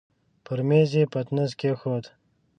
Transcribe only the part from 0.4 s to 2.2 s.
پر مېز يې پتنوس کېښود.